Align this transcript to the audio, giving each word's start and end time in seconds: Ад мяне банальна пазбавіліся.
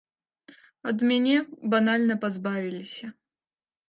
Ад 0.91 0.97
мяне 1.11 1.35
банальна 1.73 2.15
пазбавіліся. 2.23 3.05